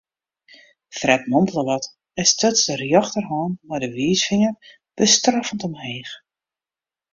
Fred 0.97 1.25
mompele 1.31 1.63
wat 1.69 1.85
en 2.19 2.25
stuts 2.31 2.63
de 2.67 2.73
rjochterhân 2.81 3.49
mei 3.67 3.79
de 3.83 3.89
wiisfinger 3.95 4.55
bestraffend 4.99 5.61
omheech. 5.69 6.11